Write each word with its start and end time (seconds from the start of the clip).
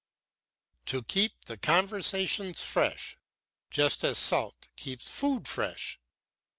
"To 0.87 1.03
keep 1.03 1.45
the 1.45 1.57
conversations 1.59 2.63
fresh, 2.63 3.17
just 3.69 4.03
as 4.03 4.17
salt 4.17 4.67
keeps 4.75 5.11
food 5.11 5.47
fresh. 5.47 5.99